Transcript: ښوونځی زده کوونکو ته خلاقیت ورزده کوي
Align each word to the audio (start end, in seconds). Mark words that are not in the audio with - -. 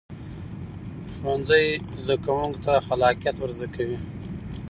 ښوونځی 1.15 1.65
زده 2.03 2.15
کوونکو 2.25 2.59
ته 2.65 2.73
خلاقیت 2.87 3.35
ورزده 3.39 3.67
کوي 3.75 3.97